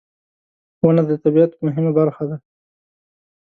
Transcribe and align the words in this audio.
•ونه 0.83 1.03
د 1.09 1.11
طبیعت 1.23 1.51
مهمه 1.65 1.91
برخه 1.99 2.23
ده. 2.29 2.37